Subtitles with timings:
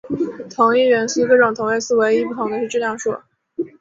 [0.49, 3.19] 同一元素各种同位素唯一不同的是质量数。